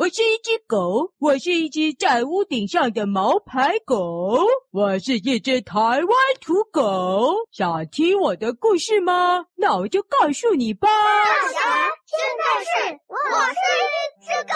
[0.00, 4.38] 我是一只狗，我是一只在屋顶上的毛牌狗，
[4.70, 6.00] 我是一只台湾
[6.40, 7.34] 土狗。
[7.52, 9.44] 想听我的故事吗？
[9.56, 10.88] 那我就告诉你吧。
[10.88, 11.60] 大侠，
[12.06, 13.92] 现在是我是一
[14.24, 14.54] 只狗。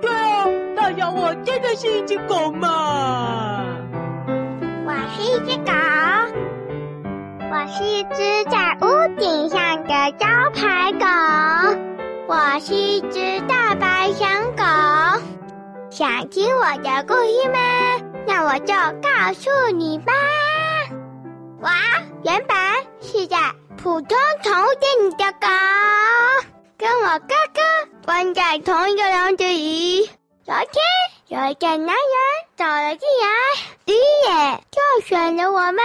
[0.00, 0.46] 对啊，
[0.76, 3.66] 大侠，我真的是一只狗嘛。
[4.86, 5.72] 我是一只狗，
[7.50, 8.86] 我是一只在屋
[9.18, 11.93] 顶上的招牌狗。
[12.26, 14.24] 我是一只大白小
[14.56, 14.64] 狗，
[15.90, 17.58] 想听我的故事吗？
[18.26, 20.12] 那我就告诉你吧。
[21.60, 21.68] 我
[22.22, 22.56] 原本
[23.02, 23.36] 是在
[23.76, 25.48] 普通宠物店里的狗，
[26.78, 27.60] 跟我哥哥
[28.06, 30.06] 关在同一个笼子里。
[30.46, 30.82] 昨天
[31.28, 31.96] 有一个男人
[32.56, 33.26] 走了进来，
[33.84, 33.92] 一
[34.26, 35.78] 眼就选了我们。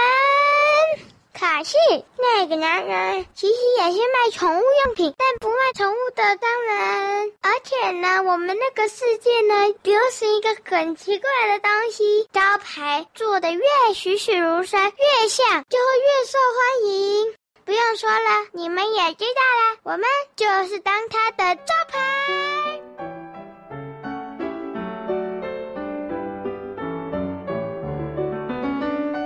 [1.40, 1.74] 可是
[2.18, 7.32] 那个男人其实也是卖宠物用品，但不卖宠物的商人。
[7.40, 13.62] 而且呢，我们那个世界呢，流行一个很奇怪的东西，招牌做的越
[13.94, 17.34] 栩栩如生，越像就会越受欢迎。
[17.64, 20.02] 不用说了，你们也知道了，我们
[20.36, 21.98] 就是当他的招牌。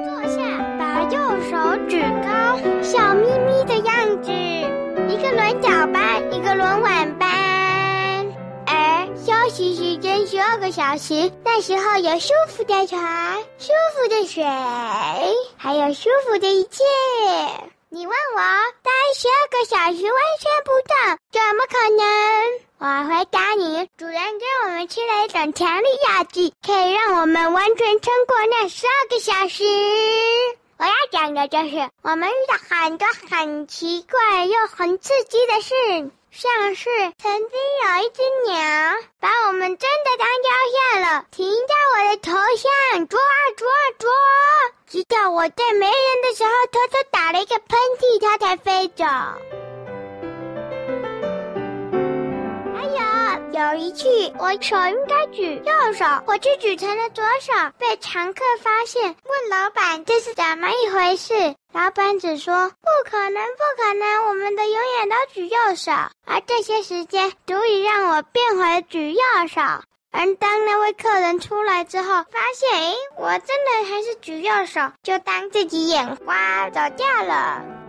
[0.04, 0.42] 坐下，
[0.78, 1.18] 把右
[1.50, 1.56] 手
[1.88, 1.98] 举
[6.56, 7.28] 轮晚班，
[8.66, 11.32] 而休息时间十二个小时。
[11.44, 14.44] 那时候有舒服的床，舒服的水，
[15.56, 16.84] 还有舒服的一切。
[17.88, 18.40] 你问我
[18.82, 22.04] 待十二个小时完全不动，怎么可能？
[22.78, 29.64] 我回答你，主人给我们吃了一种强力药剂，可以让我们完全撑过那十二个小时。
[30.76, 37.48] 我要讲的就是，我们遇到很多很奇怪又很刺激的事，像是曾经
[37.84, 38.58] 有一只鸟
[39.20, 44.08] 把我们真的当雕像了，停在我的头上，啄啊啄啊啄，
[44.88, 49.04] 直到我在没人的时候偷偷打了一个喷嚏，它才飞走。
[52.74, 52.98] 还有
[53.52, 61.54] 有一次，我手应该举右手，我却举成了左手，被常客发现，问老板这是怎么一回事。
[61.74, 65.90] 老板只说不可能，不可能，我们的永远都举右手，
[66.24, 69.60] 而这些时间足以让我变回举右手。
[70.12, 77.83] 而当那位客人出来之后，发现，诶，我真的还是举右手，就当自己眼花，走掉了。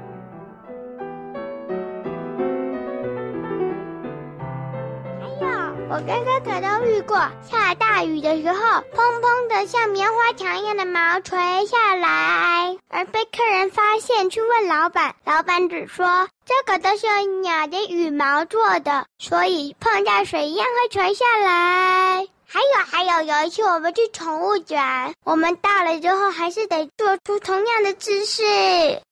[5.88, 7.16] 我跟哥哥都遇过，
[7.50, 11.38] 下大雨的时候，砰砰的像棉花糖一样的毛垂
[11.68, 17.08] 下来，而被客人发现，去问老板，老板只说这个都是
[17.42, 22.28] 鸟的羽毛做的，所以碰到水一样会垂下来。
[22.48, 28.44] 还有还有，有一次我们去宠物展，我们到了之后还是得做出同样的姿势。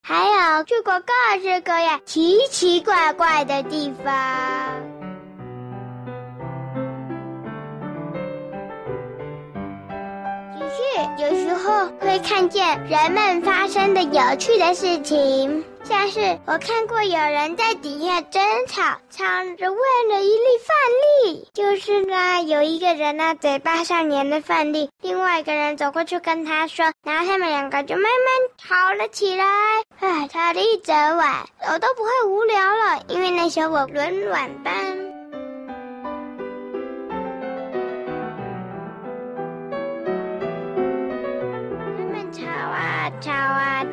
[0.02, 4.93] 还有去过各式各样奇奇怪怪的地方。
[11.18, 18.82] 有时候会看见人们发生的有趣的事情，像是我看过有人在底下争吵，
[19.12, 19.24] 吵
[19.58, 19.80] 着为
[20.10, 20.76] 了一粒饭
[21.26, 28.12] 粒，就是呢，有一个人呢嘴巴上粘着饭粒，另外一个人走过去跟他说，然后他们两个就慢慢
[28.58, 29.46] 吵了起来，
[30.00, 35.23] 唉，吵了一整晚，我都不会无聊了，因为那时候我轮晚班。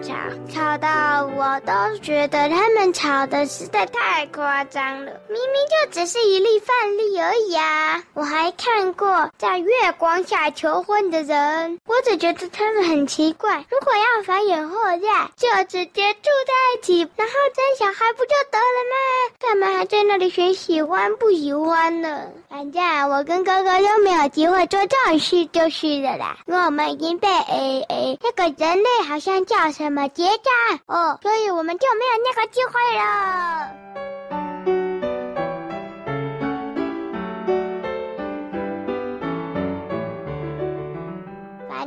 [0.03, 0.15] 吵，
[0.53, 5.12] 吵到我都觉得他们吵的实在太夸张了。
[5.28, 8.03] 明明就只是一粒饭粒而已啊！
[8.15, 13.65] 我还看过在月光下求婚的人，我只觉得他们很奇怪。
[13.69, 19.34] 如果要繁衍后代，就直接住在一起，然后生小孩不就得了吗？
[19.41, 22.28] 干嘛还在那里选喜欢不喜欢呢？
[22.49, 26.36] 反正我跟哥哥都没有机会做这种事，就是了啦。
[26.47, 28.89] 我们已经被诶诶那个人类。
[29.01, 33.99] 好像叫怎么结账哦，所以我们就没有那个机会了。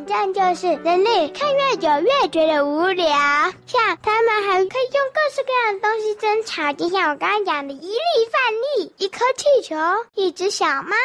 [0.05, 3.07] 反正就是人类看越久越觉得无聊，
[3.65, 8.41] 像他们还可以用各式各样的东西争吵，就像我刚刚讲的一粒饭
[8.77, 9.75] 粒、一颗气球、
[10.13, 10.95] 一只小猫。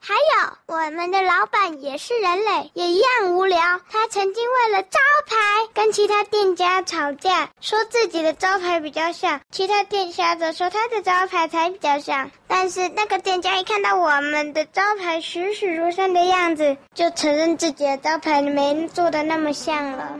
[0.00, 3.58] 还有，我们的老板也是人类，也一样无聊。
[3.90, 5.36] 他曾经为了招牌
[5.72, 12.30] 跟其他店家吵架，说自己的招牌比较像，其他店家则说他的招牌才比较像。
[12.48, 20.18] 但是那个店家一看到我们的招牌栩栩如生的样子，就承认自己的招牌没做的那么像了。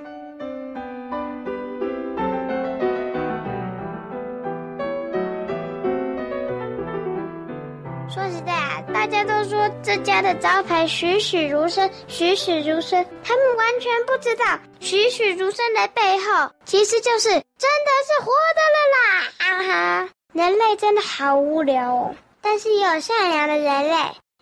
[8.08, 13.04] 说实在啊，大家都说这家的招牌栩栩如生，栩栩如生。
[13.24, 14.44] 他们完全不知道
[14.80, 19.32] 栩栩如生的背后，其实就是真的是活的了啦！
[19.38, 22.14] 啊哈，人类真的好无聊哦。
[22.42, 23.96] 但是也有善良的人类，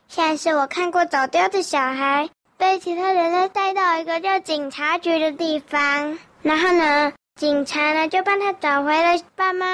[0.09, 2.29] 像是我看过走丢的小孩，
[2.61, 9.67] 被其他人类带到一个叫警察局的地方，然后呢，警察呢就帮他找回了爸妈，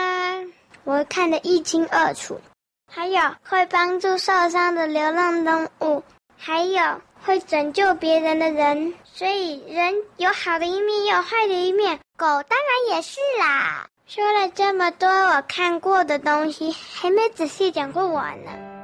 [0.85, 2.41] 我看得一清二楚。
[2.89, 6.05] 还有会帮助受伤的流浪动物，
[6.39, 8.95] 还有会拯救别人的人。
[9.03, 11.99] 所以人有好的一面，也有坏的一面。
[12.17, 13.89] 狗当然也是啦。
[14.07, 18.76] 说了这么多我看过的东西，还没仔细讲过我呢。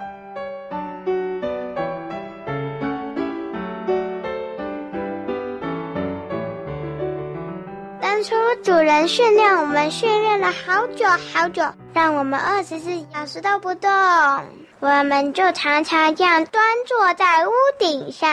[8.23, 11.63] 初主人训练我们，训练了好久好久。
[11.93, 13.91] 让我们二十四小时都不动，
[14.79, 18.31] 我们就常常这样端坐在屋顶上，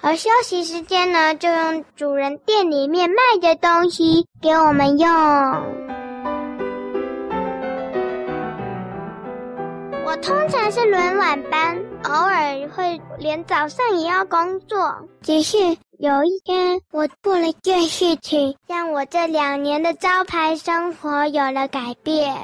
[0.00, 5.10] 而休息时间呢，就用主人店里面卖的东西给我们用。
[10.06, 14.96] 我通常是轮晚班，偶尔会连早上也要工作。
[15.22, 15.56] 只是
[15.98, 22.34] 有一天，我做了一件事情，让我这两年的招牌生活有了改变。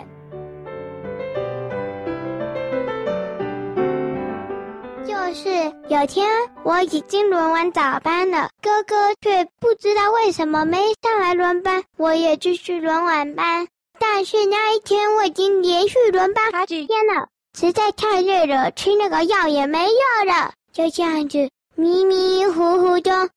[5.05, 5.51] 就是
[5.89, 6.29] 有天
[6.63, 13.67] 我已经轮完早班了，哥哥却不知道为什么没上来轮班，我也继续轮晚班。
[13.99, 17.27] 但是那一天我已经连续轮班好几天了，
[17.59, 23.29] 实在太累了，吃那个药也没用了，就这样子迷迷糊糊中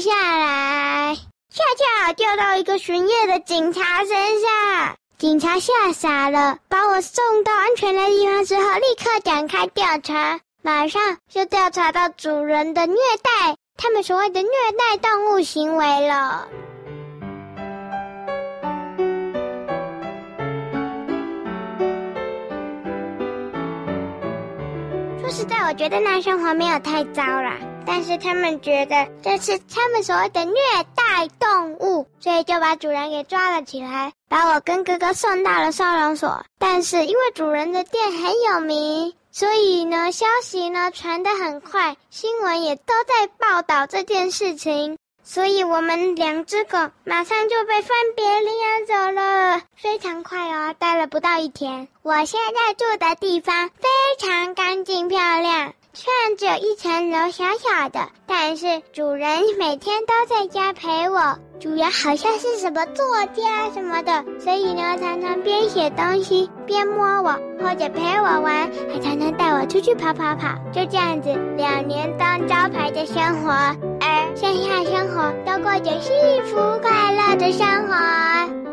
[0.00, 1.16] 下来，
[1.50, 4.96] 恰恰掉到一个巡夜的警察身上。
[5.18, 10.38] 警察吓傻了，把我送到安全的地方之后，立刻展开调查。
[10.62, 16.48] 马上就调查到主人的虐待，他们所谓的虐待动物行为了。
[25.20, 27.56] 说实在，我觉得那生活没有太糟啦，
[27.88, 30.54] 但是他们觉得这是他们所谓的虐
[30.94, 36.44] 待动物，所以就把主人给抓了起来，把我跟哥哥送到了收容所。
[36.58, 39.14] 但是因为主人的店很有名。
[39.30, 44.98] 所以呢，消息呢传得很快，新闻也都在报道这件事情。
[45.22, 51.88] 所以我们两只狗马上就被分别领养走了，非常快哦，待了不到一天。
[52.02, 53.88] 我现在住的地方非
[54.18, 55.72] 常干净漂亮。
[56.00, 61.36] 虽然只有一层楼小小的，但是主人每天都在家陪我。
[61.58, 63.04] 主人好像是什么作
[63.34, 70.54] 家什么的，所以呢，常常边写东西边摸我，或者陪我玩，还常常带我出去跑跑跑。
[70.72, 76.14] 就这样子，两年当招牌的生活，而剩下生活都过着幸
[76.44, 77.96] 福快乐的生活。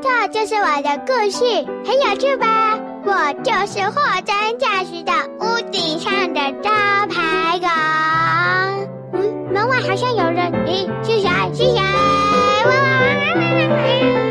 [0.03, 1.43] 这就是我的故事，
[1.83, 2.74] 很有趣吧？
[3.07, 6.71] 我就是货真价实的屋顶上的招
[7.07, 7.67] 牌狗。
[9.13, 10.51] 嗯门外好像有人。
[10.65, 11.29] 咦是谁？
[11.53, 11.77] 是谁？
[11.77, 13.69] 哇哇哇哇哇
[14.19, 14.24] 哇。